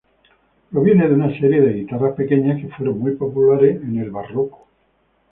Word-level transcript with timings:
Proviene 0.71 1.07
de 1.07 1.13
una 1.13 1.29
serie 1.39 1.61
de 1.61 1.73
guitarras 1.73 2.15
pequeñas 2.15 2.59
que 2.59 2.69
fueron 2.69 2.97
muy 2.97 3.11
populares 3.15 3.75
en 3.83 3.99
el 3.99 4.09
Barroco. 4.09 4.65